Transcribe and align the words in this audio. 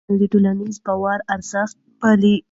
لوستې 0.07 0.13
نجونې 0.13 0.27
د 0.29 0.31
ټولنې 0.31 0.63
د 0.75 0.77
باور 0.85 1.19
ارزښت 1.33 1.75
پالي. 1.99 2.33